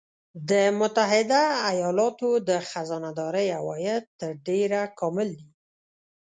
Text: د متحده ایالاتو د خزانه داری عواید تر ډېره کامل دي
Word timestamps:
د 0.49 0.51
متحده 0.79 1.43
ایالاتو 1.71 2.29
د 2.47 2.49
خزانه 2.69 3.11
داری 3.19 3.47
عواید 3.59 4.03
تر 4.19 4.31
ډېره 4.47 4.81
کامل 4.99 5.29
دي 5.39 5.49